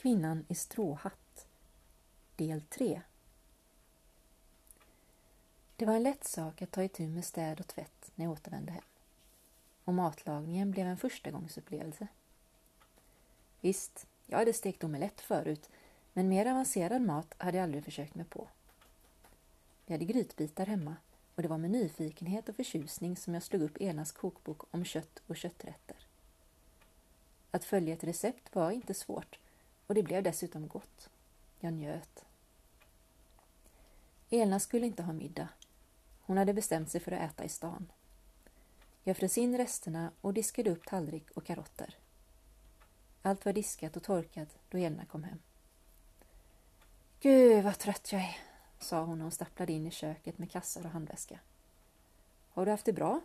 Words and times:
Kvinnan 0.00 0.44
i 0.48 0.54
stråhatt 0.54 1.46
Del 2.36 2.60
3 2.60 3.02
Det 5.76 5.86
var 5.86 5.94
en 5.94 6.02
lätt 6.02 6.24
sak 6.24 6.62
att 6.62 6.70
ta 6.70 6.82
itu 6.82 7.08
med 7.08 7.24
städ 7.24 7.60
och 7.60 7.66
tvätt 7.66 8.10
när 8.14 8.24
jag 8.24 8.32
återvände 8.32 8.72
hem. 8.72 8.82
Och 9.84 9.94
matlagningen 9.94 10.70
blev 10.70 10.86
en 10.86 10.96
förstagångsupplevelse. 10.96 12.08
Visst, 13.60 14.06
jag 14.26 14.38
hade 14.38 14.52
stekt 14.52 14.84
omelett 14.84 15.20
förut, 15.20 15.70
men 16.12 16.28
mer 16.28 16.46
avancerad 16.46 17.02
mat 17.02 17.34
hade 17.38 17.56
jag 17.56 17.64
aldrig 17.64 17.84
försökt 17.84 18.14
mig 18.14 18.24
på. 18.24 18.48
Vi 19.86 19.94
hade 19.94 20.04
grytbitar 20.04 20.66
hemma 20.66 20.96
och 21.34 21.42
det 21.42 21.48
var 21.48 21.58
med 21.58 21.70
nyfikenhet 21.70 22.48
och 22.48 22.56
förtjusning 22.56 23.16
som 23.16 23.34
jag 23.34 23.42
slog 23.42 23.62
upp 23.62 23.80
Enas 23.80 24.12
kokbok 24.12 24.62
om 24.70 24.84
kött 24.84 25.22
och 25.26 25.36
kötträtter. 25.36 25.96
Att 27.50 27.64
följa 27.64 27.94
ett 27.94 28.04
recept 28.04 28.54
var 28.54 28.70
inte 28.70 28.94
svårt 28.94 29.38
och 29.88 29.94
det 29.94 30.02
blev 30.02 30.22
dessutom 30.22 30.68
gott. 30.68 31.10
Jag 31.60 31.72
njöt. 31.72 32.24
Elna 34.30 34.60
skulle 34.60 34.86
inte 34.86 35.02
ha 35.02 35.12
middag. 35.12 35.48
Hon 36.20 36.36
hade 36.36 36.54
bestämt 36.54 36.90
sig 36.90 37.00
för 37.00 37.12
att 37.12 37.30
äta 37.30 37.44
i 37.44 37.48
stan. 37.48 37.92
Jag 39.04 39.16
frös 39.16 39.38
in 39.38 39.58
resterna 39.58 40.12
och 40.20 40.34
diskade 40.34 40.70
upp 40.70 40.86
tallrik 40.86 41.30
och 41.30 41.44
karotter. 41.44 41.96
Allt 43.22 43.44
var 43.44 43.52
diskat 43.52 43.96
och 43.96 44.02
torkat 44.02 44.58
då 44.70 44.78
Elna 44.78 45.04
kom 45.04 45.24
hem. 45.24 45.38
Gud 47.20 47.64
vad 47.64 47.78
trött 47.78 48.12
jag 48.12 48.22
är, 48.22 48.36
sa 48.78 49.04
hon 49.04 49.18
när 49.18 49.24
hon 49.24 49.32
stapplade 49.32 49.72
in 49.72 49.86
i 49.86 49.90
köket 49.90 50.38
med 50.38 50.50
kassar 50.50 50.84
och 50.84 50.90
handväska. 50.90 51.40
Har 52.50 52.64
du 52.64 52.70
haft 52.70 52.84
det 52.84 52.92
bra? 52.92 53.20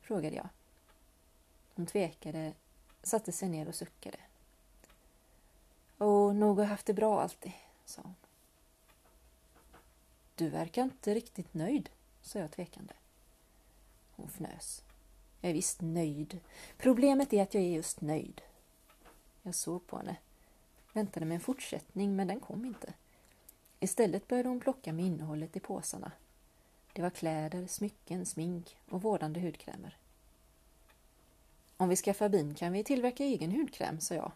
frågade 0.00 0.36
jag. 0.36 0.48
Hon 1.74 1.86
tvekade, 1.86 2.52
satte 3.02 3.32
sig 3.32 3.48
ner 3.48 3.68
och 3.68 3.74
suckade. 3.74 4.18
Och 5.98 6.36
nog 6.36 6.56
har 6.56 6.64
jag 6.64 6.70
haft 6.70 6.86
det 6.86 6.94
bra 6.94 7.22
alltid, 7.22 7.52
sa 7.84 8.02
hon. 8.02 8.14
Du 10.34 10.48
verkar 10.48 10.82
inte 10.82 11.14
riktigt 11.14 11.54
nöjd, 11.54 11.90
sa 12.22 12.38
jag 12.38 12.50
tvekande. 12.50 12.94
Hon 14.16 14.26
fnös. 14.26 14.82
Jag 15.40 15.50
är 15.50 15.54
visst 15.54 15.80
nöjd. 15.80 16.40
Problemet 16.78 17.32
är 17.32 17.42
att 17.42 17.54
jag 17.54 17.62
är 17.62 17.68
just 17.68 18.00
nöjd. 18.00 18.42
Jag 19.42 19.54
såg 19.54 19.86
på 19.86 19.96
henne. 19.96 20.16
Väntade 20.92 21.26
mig 21.26 21.34
en 21.34 21.40
fortsättning, 21.40 22.16
men 22.16 22.26
den 22.26 22.40
kom 22.40 22.64
inte. 22.64 22.92
Istället 23.80 24.28
började 24.28 24.48
hon 24.48 24.60
plocka 24.60 24.92
med 24.92 25.04
innehållet 25.04 25.56
i 25.56 25.60
påsarna. 25.60 26.12
Det 26.92 27.02
var 27.02 27.10
kläder, 27.10 27.66
smycken, 27.66 28.26
smink 28.26 28.76
och 28.88 29.02
vårdande 29.02 29.40
hudkrämer. 29.40 29.96
Om 31.76 31.88
vi 31.88 31.96
skaffar 31.96 32.28
bin 32.28 32.54
kan 32.54 32.72
vi 32.72 32.84
tillverka 32.84 33.24
egen 33.24 33.50
hudkräm, 33.50 34.00
sa 34.00 34.14
jag. 34.14 34.32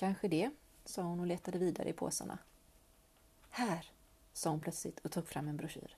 Kanske 0.00 0.28
det, 0.28 0.50
sa 0.84 1.02
hon 1.02 1.20
och 1.20 1.26
letade 1.26 1.58
vidare 1.58 1.88
i 1.88 1.92
påsarna. 1.92 2.38
Här, 3.50 3.92
sa 4.32 4.50
hon 4.50 4.60
plötsligt 4.60 4.98
och 4.98 5.12
tog 5.12 5.28
fram 5.28 5.48
en 5.48 5.56
broschyr. 5.56 5.96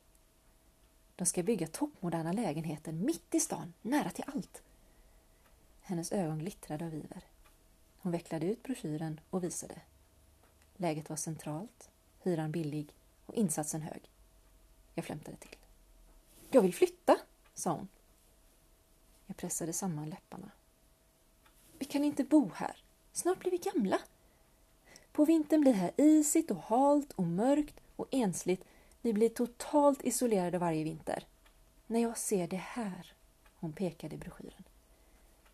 De 1.17 1.27
ska 1.27 1.43
bygga 1.43 1.67
toppmoderna 1.67 2.33
lägenheter 2.33 2.93
mitt 2.93 3.35
i 3.35 3.41
stan, 3.41 3.73
nära 3.83 4.11
till 4.11 4.25
allt. 4.27 4.63
Hennes 5.81 6.13
ögon 6.13 6.39
glittrade 6.39 6.87
av 6.87 6.95
iver. 6.95 7.25
Hon 7.99 8.13
vecklade 8.13 8.47
ut 8.47 8.63
broschyren 8.63 9.21
och 9.31 9.45
visade. 9.45 9.81
Läget 10.77 11.09
var 11.09 11.17
centralt, 11.17 11.91
hyran 12.23 12.53
billig 12.53 12.95
och 13.27 13.35
insatsen 13.35 13.83
hög. 13.83 14.11
Jag 14.95 15.05
flämtade 15.05 15.37
till. 15.37 15.57
Jag 16.51 16.63
vill 16.63 16.75
flytta, 16.75 17.19
sa 17.55 17.73
hon. 17.73 17.89
Jag 19.27 19.37
pressade 19.37 19.73
samman 19.73 20.11
läpparna. 20.11 20.51
Vi 21.79 21.85
kan 21.85 22.05
inte 22.05 22.25
bo 22.25 22.51
här. 22.55 22.83
Snart 23.13 23.39
blir 23.39 23.51
vi 23.51 23.59
gamla. 23.59 23.99
På 25.13 25.25
vintern 25.25 25.61
blir 25.61 25.73
här 25.73 25.91
isigt 25.97 26.51
och 26.51 26.63
halt 26.63 27.13
och 27.13 27.27
mörkt 27.27 27.81
och 27.97 28.07
ensligt. 28.11 28.65
Vi 29.01 29.13
blir 29.13 29.29
totalt 29.29 30.05
isolerade 30.05 30.59
varje 30.59 30.85
vinter. 30.85 31.27
När 31.87 32.01
jag 32.01 32.19
ser 32.19 32.49
det 32.49 32.57
här, 32.57 33.13
hon 33.61 33.73
pekade 33.73 34.15
i 34.15 34.19
broschyren. 34.19 34.65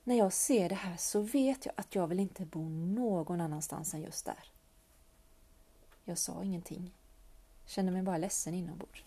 När 0.04 0.14
jag 0.14 0.32
ser 0.32 0.68
det 0.68 0.74
här 0.74 0.96
så 0.96 1.20
vet 1.20 1.66
jag 1.66 1.74
att 1.76 1.94
jag 1.94 2.06
vill 2.06 2.20
inte 2.20 2.44
bo 2.44 2.68
någon 2.68 3.40
annanstans 3.40 3.94
än 3.94 4.02
just 4.02 4.24
där. 4.24 4.50
Jag 6.04 6.18
sa 6.18 6.44
ingenting. 6.44 6.94
Kände 7.66 7.92
mig 7.92 8.02
bara 8.02 8.18
ledsen 8.18 8.54
inombords. 8.54 9.04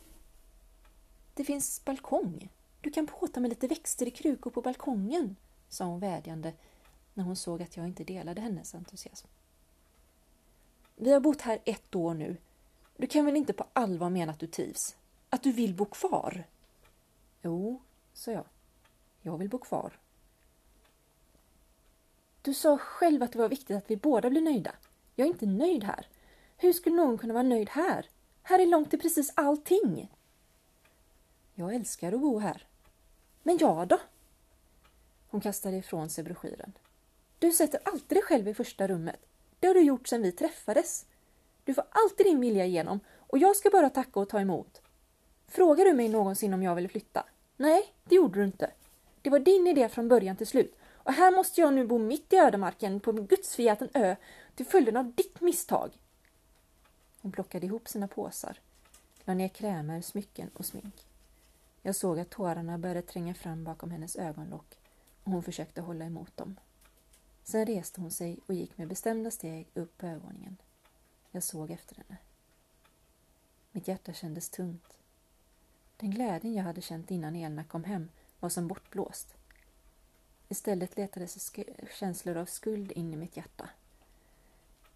Det 1.33 1.43
finns 1.43 1.85
balkong. 1.85 2.49
Du 2.81 2.91
kan 2.91 3.07
påta 3.07 3.39
med 3.39 3.49
lite 3.49 3.67
växter 3.67 4.07
i 4.07 4.11
krukor 4.11 4.51
på 4.51 4.61
balkongen, 4.61 5.35
sa 5.69 5.85
hon 5.85 5.99
vädjande 5.99 6.53
när 7.13 7.23
hon 7.23 7.35
såg 7.35 7.61
att 7.61 7.77
jag 7.77 7.85
inte 7.85 8.03
delade 8.03 8.41
hennes 8.41 8.75
entusiasm. 8.75 9.27
Vi 10.95 11.11
har 11.11 11.19
bott 11.19 11.41
här 11.41 11.59
ett 11.65 11.95
år 11.95 12.13
nu. 12.13 12.37
Du 12.97 13.07
kan 13.07 13.25
väl 13.25 13.35
inte 13.35 13.53
på 13.53 13.65
allvar 13.73 14.09
mena 14.09 14.31
att 14.31 14.39
du 14.39 14.47
trivs? 14.47 14.95
Att 15.29 15.43
du 15.43 15.51
vill 15.51 15.73
bo 15.73 15.85
kvar? 15.85 16.43
Jo, 17.41 17.81
sa 18.13 18.31
jag. 18.31 18.45
Jag 19.21 19.37
vill 19.37 19.49
bo 19.49 19.57
kvar. 19.57 19.99
Du 22.41 22.53
sa 22.53 22.77
själv 22.77 23.23
att 23.23 23.31
det 23.31 23.39
var 23.39 23.49
viktigt 23.49 23.77
att 23.77 23.91
vi 23.91 23.97
båda 23.97 24.29
blir 24.29 24.41
nöjda. 24.41 24.71
Jag 25.15 25.25
är 25.25 25.31
inte 25.31 25.45
nöjd 25.45 25.83
här. 25.83 26.07
Hur 26.57 26.73
skulle 26.73 26.95
någon 26.95 27.17
kunna 27.17 27.33
vara 27.33 27.43
nöjd 27.43 27.69
här? 27.69 28.09
Här 28.43 28.59
är 28.59 28.65
långt 28.65 28.89
till 28.89 28.99
precis 28.99 29.33
allting. 29.35 30.11
Jag 31.53 31.75
älskar 31.75 32.13
att 32.13 32.21
bo 32.21 32.39
här. 32.39 32.67
Men 33.43 33.57
jag 33.57 33.87
då? 33.87 33.99
Hon 35.27 35.41
kastade 35.41 35.77
ifrån 35.77 36.09
sig 36.09 36.23
broschyren. 36.23 36.73
Du 37.41 37.51
sätter 37.51 37.79
alltid 37.85 38.17
dig 38.17 38.23
själv 38.23 38.47
i 38.47 38.53
första 38.53 38.87
rummet. 38.87 39.19
Det 39.59 39.67
har 39.67 39.73
du 39.73 39.81
gjort 39.81 40.07
sedan 40.07 40.21
vi 40.21 40.31
träffades. 40.31 41.05
Du 41.63 41.73
får 41.73 41.83
alltid 41.89 42.25
din 42.25 42.39
vilja 42.39 42.65
igenom 42.65 42.99
och 43.17 43.37
jag 43.37 43.55
ska 43.55 43.69
bara 43.69 43.89
tacka 43.89 44.19
och 44.19 44.29
ta 44.29 44.39
emot. 44.39 44.81
Frågar 45.47 45.85
du 45.85 45.93
mig 45.93 46.09
någonsin 46.09 46.53
om 46.53 46.63
jag 46.63 46.75
vill 46.75 46.89
flytta? 46.89 47.25
Nej, 47.57 47.93
det 48.03 48.15
gjorde 48.15 48.39
du 48.39 48.45
inte. 48.45 48.71
Det 49.21 49.29
var 49.29 49.39
din 49.39 49.67
idé 49.67 49.89
från 49.89 50.07
början 50.07 50.35
till 50.35 50.47
slut. 50.47 50.75
Och 50.89 51.13
här 51.13 51.31
måste 51.31 51.61
jag 51.61 51.73
nu 51.73 51.87
bo 51.87 51.97
mitt 51.97 52.33
i 52.33 52.37
ödemarken 52.37 52.99
på 52.99 53.11
en 53.11 53.25
gudsförgäten 53.25 53.89
ö 53.93 54.15
till 54.55 54.65
följden 54.65 54.97
av 54.97 55.13
ditt 55.13 55.41
misstag. 55.41 55.91
Hon 57.21 57.31
plockade 57.31 57.65
ihop 57.65 57.89
sina 57.89 58.07
påsar, 58.07 58.59
la 59.25 59.33
ner 59.33 59.47
krämer, 59.47 60.01
smycken 60.01 60.49
och 60.53 60.65
smink. 60.65 61.05
Jag 61.81 61.95
såg 61.95 62.19
att 62.19 62.29
tårarna 62.29 62.77
började 62.77 63.01
tränga 63.01 63.33
fram 63.33 63.63
bakom 63.63 63.91
hennes 63.91 64.15
ögonlock 64.15 64.77
och 65.23 65.31
hon 65.31 65.43
försökte 65.43 65.81
hålla 65.81 66.05
emot 66.05 66.37
dem. 66.37 66.55
Sen 67.43 67.65
reste 67.65 68.01
hon 68.01 68.11
sig 68.11 68.39
och 68.45 68.53
gick 68.53 68.77
med 68.77 68.87
bestämda 68.87 69.31
steg 69.31 69.67
upp 69.73 69.97
på 69.97 70.05
övervåningen. 70.05 70.57
Jag 71.31 71.43
såg 71.43 71.71
efter 71.71 71.95
henne. 71.95 72.17
Mitt 73.71 73.87
hjärta 73.87 74.13
kändes 74.13 74.49
tungt. 74.49 74.97
Den 75.97 76.11
glädjen 76.11 76.53
jag 76.53 76.63
hade 76.63 76.81
känt 76.81 77.11
innan 77.11 77.35
Elna 77.35 77.63
kom 77.63 77.83
hem 77.83 78.09
var 78.39 78.49
som 78.49 78.67
bortblåst. 78.67 79.35
Istället 80.49 80.97
letade 80.97 81.27
sig 81.27 81.65
känslor 81.99 82.37
av 82.37 82.45
skuld 82.45 82.91
in 82.91 83.13
i 83.13 83.17
mitt 83.17 83.37
hjärta. 83.37 83.69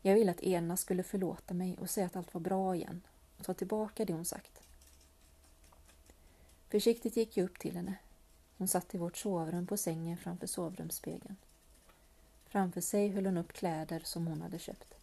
Jag 0.01 0.15
ville 0.15 0.31
att 0.31 0.43
Elna 0.43 0.77
skulle 0.77 1.03
förlåta 1.03 1.53
mig 1.53 1.77
och 1.77 1.89
säga 1.89 2.05
att 2.05 2.15
allt 2.15 2.33
var 2.33 2.41
bra 2.41 2.75
igen 2.75 3.01
och 3.37 3.45
ta 3.45 3.53
tillbaka 3.53 4.05
det 4.05 4.13
hon 4.13 4.25
sagt. 4.25 4.61
Försiktigt 6.69 7.17
gick 7.17 7.37
jag 7.37 7.45
upp 7.45 7.59
till 7.59 7.75
henne. 7.75 7.95
Hon 8.57 8.67
satt 8.67 8.95
i 8.95 8.97
vårt 8.97 9.17
sovrum 9.17 9.67
på 9.67 9.77
sängen 9.77 10.17
framför 10.17 10.47
sovrumsspegeln. 10.47 11.35
Framför 12.55 12.81
sig 12.81 13.09
höll 13.09 13.25
hon 13.25 13.37
upp 13.37 13.53
kläder 13.53 14.01
som 14.03 14.27
hon 14.27 14.41
hade 14.41 14.59
köpt. 14.59 14.93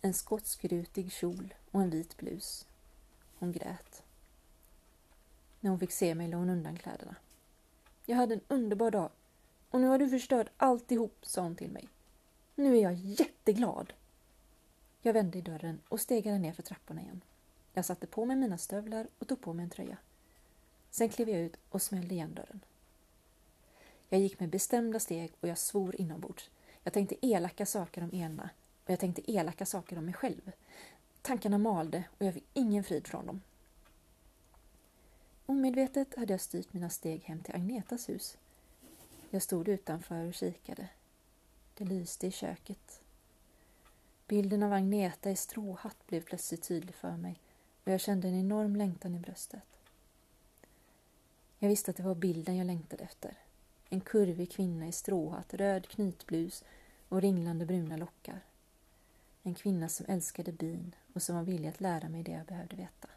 En 0.00 0.14
skotskrutig 0.14 1.12
kjol 1.12 1.54
och 1.70 1.82
en 1.82 1.90
vit 1.90 2.16
blus. 2.16 2.66
Hon 3.38 3.52
grät. 3.52 4.02
När 5.60 5.70
hon 5.70 5.80
fick 5.80 5.92
se 5.92 6.14
mig 6.14 6.28
la 6.28 6.36
hon 6.36 6.50
undan 6.50 6.76
kläderna. 6.76 7.16
Jag 8.06 8.16
hade 8.16 8.34
en 8.34 8.40
underbar 8.48 8.90
dag 8.90 9.10
och 9.70 9.80
nu 9.80 9.86
har 9.86 9.98
du 9.98 10.08
förstört 10.08 10.48
alltihop, 10.56 11.18
sa 11.22 11.42
hon 11.42 11.56
till 11.56 11.70
mig. 11.70 11.88
Nu 12.54 12.76
är 12.78 12.82
jag 12.82 12.94
jätteglad. 12.94 13.92
Jag 15.02 15.12
vände 15.12 15.38
i 15.38 15.42
dörren 15.42 15.80
och 15.88 16.00
stegade 16.00 16.38
ner 16.38 16.52
för 16.52 16.62
trapporna 16.62 17.00
igen. 17.00 17.20
Jag 17.72 17.84
satte 17.84 18.06
på 18.06 18.24
mig 18.24 18.36
mina 18.36 18.58
stövlar 18.58 19.08
och 19.18 19.28
tog 19.28 19.40
på 19.40 19.52
mig 19.52 19.62
en 19.62 19.70
tröja. 19.70 19.96
Sen 20.90 21.08
klev 21.08 21.28
jag 21.28 21.40
ut 21.40 21.56
och 21.68 21.82
smällde 21.82 22.14
igen 22.14 22.34
dörren. 22.34 22.60
Jag 24.12 24.20
gick 24.20 24.40
med 24.40 24.48
bestämda 24.48 25.00
steg 25.00 25.32
och 25.40 25.48
jag 25.48 25.58
svor 25.58 26.00
inombords. 26.00 26.50
Jag 26.82 26.92
tänkte 26.92 27.26
elaka 27.26 27.66
saker 27.66 28.02
om 28.02 28.10
Elna 28.12 28.50
och 28.84 28.90
jag 28.90 29.00
tänkte 29.00 29.32
elaka 29.32 29.66
saker 29.66 29.98
om 29.98 30.04
mig 30.04 30.14
själv. 30.14 30.52
Tankarna 31.22 31.58
malde 31.58 32.04
och 32.18 32.26
jag 32.26 32.34
fick 32.34 32.44
ingen 32.52 32.84
frid 32.84 33.06
från 33.06 33.26
dem. 33.26 33.40
Omedvetet 35.46 36.16
hade 36.16 36.32
jag 36.32 36.40
styrt 36.40 36.72
mina 36.72 36.90
steg 36.90 37.22
hem 37.22 37.40
till 37.40 37.54
Agnetas 37.54 38.08
hus. 38.08 38.38
Jag 39.30 39.42
stod 39.42 39.68
utanför 39.68 40.24
och 40.26 40.34
kikade. 40.34 40.88
Det 41.74 41.84
lyste 41.84 42.26
i 42.26 42.30
köket. 42.30 43.00
Bilden 44.26 44.62
av 44.62 44.72
Agneta 44.72 45.30
i 45.30 45.36
stråhatt 45.36 46.06
blev 46.06 46.20
plötsligt 46.20 46.62
tydlig 46.62 46.94
för 46.94 47.16
mig 47.16 47.40
och 47.84 47.92
jag 47.92 48.00
kände 48.00 48.28
en 48.28 48.40
enorm 48.40 48.76
längtan 48.76 49.14
i 49.14 49.18
bröstet. 49.18 49.62
Jag 51.58 51.68
visste 51.68 51.90
att 51.90 51.96
det 51.96 52.02
var 52.02 52.14
bilden 52.14 52.56
jag 52.56 52.66
längtade 52.66 53.04
efter. 53.04 53.36
En 53.92 54.00
kurvig 54.00 54.50
kvinna 54.50 54.86
i 54.86 54.92
stråhatt, 54.92 55.54
röd 55.54 55.88
knytblus 55.88 56.64
och 57.08 57.20
ringlande 57.20 57.66
bruna 57.66 57.96
lockar. 57.96 58.40
En 59.42 59.54
kvinna 59.54 59.88
som 59.88 60.06
älskade 60.08 60.52
bin 60.52 60.94
och 61.12 61.22
som 61.22 61.36
var 61.36 61.42
villig 61.42 61.68
att 61.68 61.80
lära 61.80 62.08
mig 62.08 62.22
det 62.22 62.32
jag 62.32 62.46
behövde 62.46 62.76
veta. 62.76 63.08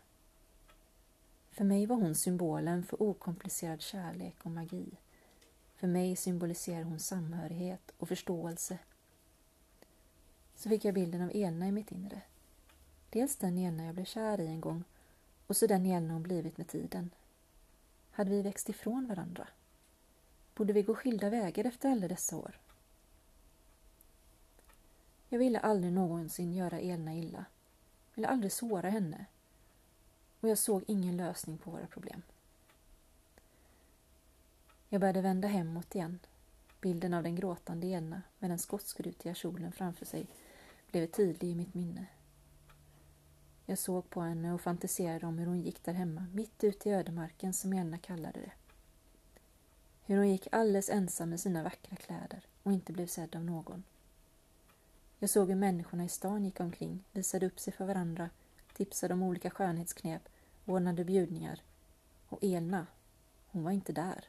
För 1.51 1.63
mig 1.63 1.85
var 1.85 1.95
hon 1.95 2.15
symbolen 2.15 2.83
för 2.83 3.01
okomplicerad 3.01 3.81
kärlek 3.81 4.35
och 4.43 4.51
magi. 4.51 4.85
För 5.75 5.87
mig 5.87 6.15
symboliserar 6.15 6.83
hon 6.83 6.99
samhörighet 6.99 7.91
och 7.97 8.07
förståelse. 8.07 8.77
Så 10.55 10.69
fick 10.69 10.85
jag 10.85 10.93
bilden 10.93 11.21
av 11.21 11.31
Elna 11.33 11.67
i 11.67 11.71
mitt 11.71 11.91
inre. 11.91 12.21
Dels 13.09 13.35
den 13.35 13.57
Elna 13.57 13.85
jag 13.85 13.95
blev 13.95 14.05
kär 14.05 14.39
i 14.41 14.47
en 14.47 14.61
gång 14.61 14.83
och 15.47 15.57
så 15.57 15.67
den 15.67 15.85
Elna 15.85 16.13
hon 16.13 16.23
blivit 16.23 16.57
med 16.57 16.67
tiden. 16.67 17.09
Hade 18.11 18.29
vi 18.29 18.41
växt 18.41 18.69
ifrån 18.69 19.07
varandra? 19.07 19.47
Borde 20.55 20.73
vi 20.73 20.81
gå 20.81 20.95
skilda 20.95 21.29
vägar 21.29 21.65
efter 21.65 21.89
alla 21.89 22.07
dessa 22.07 22.37
år? 22.37 22.59
Jag 25.29 25.39
ville 25.39 25.59
aldrig 25.59 25.93
någonsin 25.93 26.53
göra 26.53 26.79
Elna 26.79 27.15
illa. 27.15 27.45
Ville 28.13 28.27
aldrig 28.27 28.51
såra 28.51 28.89
henne. 28.89 29.25
Och 30.39 30.49
jag 30.49 30.57
såg 30.57 30.83
ingen 30.87 31.17
lösning 31.17 31.57
på 31.57 31.71
våra 31.71 31.87
problem. 31.87 32.21
Jag 34.89 35.01
började 35.01 35.21
vända 35.21 35.47
hemåt 35.47 35.95
igen. 35.95 36.19
Bilden 36.81 37.13
av 37.13 37.23
den 37.23 37.35
gråtande 37.35 37.87
Elna 37.87 38.21
med 38.39 38.49
den 38.49 38.59
skotskrutiga 38.59 39.33
kjolen 39.33 39.71
framför 39.71 40.05
sig 40.05 40.27
blev 40.91 41.07
tydlig 41.07 41.49
i 41.49 41.55
mitt 41.55 41.73
minne. 41.73 42.05
Jag 43.65 43.77
såg 43.77 44.09
på 44.09 44.21
henne 44.21 44.53
och 44.53 44.61
fantiserade 44.61 45.25
om 45.25 45.37
hur 45.37 45.45
hon 45.45 45.61
gick 45.61 45.83
där 45.83 45.93
hemma, 45.93 46.27
mitt 46.33 46.63
ute 46.63 46.89
i 46.89 46.93
ödemarken 46.93 47.53
som 47.53 47.73
Elna 47.73 47.97
kallade 47.97 48.39
det. 48.39 48.51
Hur 50.07 50.17
hon 50.17 50.29
gick 50.29 50.47
alldeles 50.51 50.89
ensam 50.89 51.29
med 51.29 51.39
sina 51.39 51.63
vackra 51.63 51.95
kläder 51.95 52.45
och 52.63 52.71
inte 52.71 52.93
blev 52.93 53.07
sedd 53.07 53.35
av 53.35 53.45
någon. 53.45 53.83
Jag 55.19 55.29
såg 55.29 55.47
hur 55.47 55.55
människorna 55.55 56.05
i 56.05 56.09
stan 56.09 56.45
gick 56.45 56.59
omkring, 56.59 57.03
visade 57.11 57.45
upp 57.45 57.59
sig 57.59 57.73
för 57.73 57.85
varandra, 57.85 58.29
tipsade 58.73 59.13
om 59.13 59.23
olika 59.23 59.49
skönhetsknep, 59.49 60.29
ordnade 60.65 61.03
bjudningar. 61.03 61.61
Och 62.29 62.43
Elna, 62.43 62.87
hon 63.47 63.63
var 63.63 63.71
inte 63.71 63.93
där. 63.93 64.25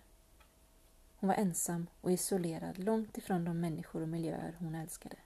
Hon 1.16 1.28
var 1.28 1.34
ensam 1.34 1.86
och 2.00 2.12
isolerad, 2.12 2.78
långt 2.78 3.18
ifrån 3.18 3.44
de 3.44 3.60
människor 3.60 4.02
och 4.02 4.08
miljöer 4.08 4.56
hon 4.58 4.74
älskade. 4.74 5.16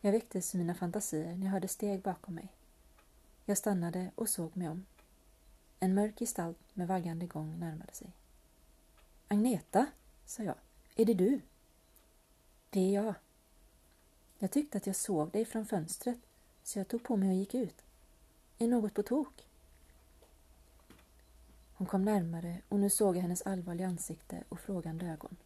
Jag 0.00 0.12
väcktes 0.12 0.54
i 0.54 0.58
mina 0.58 0.74
fantasier 0.74 1.36
när 1.36 1.46
jag 1.46 1.52
hörde 1.52 1.68
steg 1.68 2.02
bakom 2.02 2.34
mig. 2.34 2.48
Jag 3.44 3.58
stannade 3.58 4.10
och 4.14 4.28
såg 4.28 4.56
mig 4.56 4.68
om. 4.68 4.86
En 5.80 5.94
mörk 5.94 6.18
gestalt 6.18 6.58
med 6.72 6.88
vaggande 6.88 7.26
gång 7.26 7.58
närmade 7.58 7.92
sig. 7.92 8.12
Agneta, 9.28 9.86
sa 10.24 10.42
jag. 10.42 10.56
Är 10.96 11.04
det 11.04 11.14
du? 11.14 11.40
Det 12.70 12.80
är 12.80 13.04
jag. 13.04 13.14
Jag 14.38 14.50
tyckte 14.50 14.78
att 14.78 14.86
jag 14.86 14.96
såg 14.96 15.30
dig 15.30 15.44
från 15.44 15.66
fönstret, 15.66 16.18
så 16.62 16.78
jag 16.78 16.88
tog 16.88 17.02
på 17.02 17.16
mig 17.16 17.28
och 17.28 17.34
gick 17.34 17.54
ut. 17.54 17.82
Är 18.58 18.68
något 18.68 18.94
på 18.94 19.02
tok? 19.02 19.46
Hon 21.74 21.86
kom 21.86 22.04
närmare 22.04 22.60
och 22.68 22.78
nu 22.78 22.90
såg 22.90 23.16
jag 23.16 23.22
hennes 23.22 23.42
allvarliga 23.42 23.86
ansikte 23.86 24.44
och 24.48 24.60
frågande 24.60 25.06
ögon. 25.06 25.36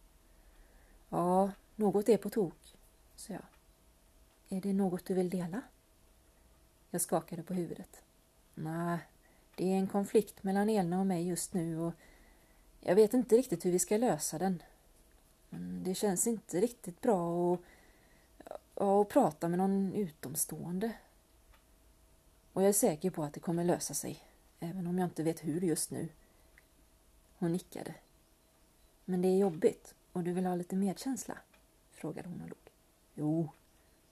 Ja, 1.09 1.51
något 1.75 2.09
är 2.09 2.17
på 2.17 2.29
tok, 2.29 2.75
sa 3.15 3.33
jag. 3.33 3.45
Är 4.49 4.61
det 4.61 4.73
något 4.73 5.05
du 5.05 5.13
vill 5.13 5.29
dela? 5.29 5.61
Jag 6.89 7.01
skakade 7.01 7.43
på 7.43 7.53
huvudet. 7.53 8.01
Nej, 8.55 8.99
det 9.55 9.73
är 9.73 9.77
en 9.77 9.87
konflikt 9.87 10.43
mellan 10.43 10.69
Elna 10.69 10.99
och 10.99 11.07
mig 11.07 11.27
just 11.27 11.53
nu 11.53 11.79
och 11.79 11.93
jag 12.81 12.95
vet 12.95 13.13
inte 13.13 13.37
riktigt 13.37 13.65
hur 13.65 13.71
vi 13.71 13.79
ska 13.79 13.97
lösa 13.97 14.37
den. 14.37 14.63
Men 15.49 15.83
det 15.83 15.95
känns 15.95 16.27
inte 16.27 16.61
riktigt 16.61 17.01
bra 17.01 17.53
att, 17.53 17.61
att 18.81 19.09
prata 19.09 19.47
med 19.47 19.57
någon 19.57 19.93
utomstående. 19.93 20.91
Och 22.53 22.61
jag 22.61 22.69
är 22.69 22.73
säker 22.73 23.09
på 23.09 23.23
att 23.23 23.33
det 23.33 23.39
kommer 23.39 23.63
lösa 23.63 23.93
sig, 23.93 24.23
även 24.59 24.87
om 24.87 24.99
jag 24.99 25.05
inte 25.05 25.23
vet 25.23 25.43
hur 25.43 25.61
just 25.61 25.91
nu. 25.91 26.09
Hon 27.37 27.51
nickade. 27.51 27.95
Men 29.05 29.21
det 29.21 29.27
är 29.27 29.37
jobbigt 29.37 29.95
och 30.11 30.23
du 30.23 30.33
vill 30.33 30.45
ha 30.45 30.55
lite 30.55 30.75
medkänsla? 30.75 31.37
frågade 31.91 32.29
hon 32.29 32.41
och 32.41 32.49
log. 32.49 32.57
Jo, 33.15 33.49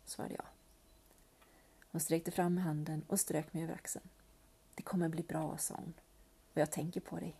svarade 0.06 0.34
jag. 0.34 0.46
Hon 1.92 2.02
sträckte 2.02 2.32
fram 2.32 2.58
handen 2.58 3.06
och 3.08 3.20
strök 3.20 3.54
mig 3.54 3.64
över 3.64 3.74
axeln. 3.74 4.10
Det 4.76 4.84
kommer 4.84 5.10
bli 5.10 5.24
bra, 5.24 5.58
sa 5.58 5.76
hon. 5.76 5.94
Och 6.54 6.58
jag 6.58 6.72
tänker 6.72 7.02
på 7.02 7.20
dig. 7.20 7.36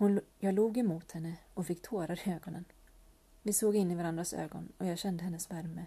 Hon, 0.00 0.20
jag 0.38 0.54
log 0.54 0.78
emot 0.78 1.12
henne 1.12 1.36
och 1.54 1.66
fick 1.66 1.82
tårar 1.82 2.28
i 2.28 2.32
ögonen. 2.32 2.64
Vi 3.42 3.52
såg 3.52 3.76
in 3.76 3.90
i 3.90 3.94
varandras 3.94 4.32
ögon 4.32 4.72
och 4.78 4.86
jag 4.86 4.98
kände 4.98 5.24
hennes 5.24 5.50
värme. 5.50 5.86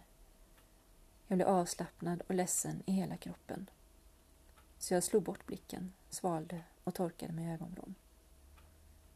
Jag 1.27 1.37
blev 1.37 1.47
avslappnad 1.47 2.21
och 2.27 2.35
ledsen 2.35 2.83
i 2.85 2.91
hela 2.91 3.17
kroppen. 3.17 3.69
Så 4.77 4.93
jag 4.93 5.03
slog 5.03 5.23
bort 5.23 5.45
blicken, 5.45 5.93
svalde 6.09 6.63
och 6.83 6.93
torkade 6.93 7.33
mig 7.33 7.45
i 7.45 7.51
ögonvrån. 7.51 7.95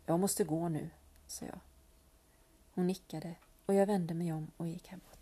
Jag 0.05 0.19
måste 0.19 0.44
gå 0.44 0.69
nu, 0.69 0.89
sa 1.27 1.45
jag. 1.45 1.59
Hon 2.73 2.88
nickade 2.88 3.35
och 3.65 3.73
jag 3.73 3.88
vände 3.88 4.13
mig 4.13 4.33
om 4.33 4.51
och 4.57 4.67
gick 4.67 4.88
hemåt. 4.88 5.16